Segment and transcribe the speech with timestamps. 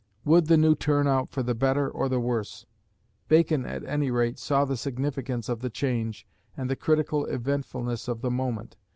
[0.25, 2.65] Would the new turn out for the better or the worse?
[3.27, 6.25] Bacon, at any rate, saw the significance of the change
[6.57, 8.77] and the critical eventfulness of the moment.